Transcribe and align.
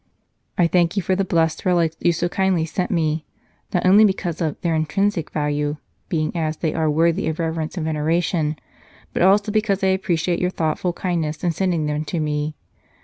"I 0.57 0.65
thank 0.65 0.97
you 0.97 1.03
for 1.03 1.15
the 1.15 1.23
blessed 1.23 1.63
relics 1.63 1.95
you 1.99 2.11
so 2.11 2.27
kindly 2.27 2.65
sent 2.65 2.89
me, 2.89 3.23
not 3.71 3.85
only 3.85 4.03
because 4.03 4.41
of 4.41 4.59
their 4.61 4.73
intrinsic 4.73 5.29
value, 5.29 5.77
being 6.09 6.35
as 6.35 6.57
they 6.57 6.73
are 6.73 6.89
worthy 6.89 7.27
of 7.27 7.37
reverence 7.37 7.77
and 7.77 7.85
venera 7.85 8.23
tion, 8.23 8.55
but 9.13 9.21
also 9.21 9.51
because 9.51 9.83
I 9.83 9.89
appreciate 9.89 10.39
your 10.39 10.49
thoughtful 10.49 10.91
kindness 10.91 11.43
in 11.43 11.51
sending 11.51 11.85
them 11.85 12.03
to 12.05 12.19
me. 12.19 12.55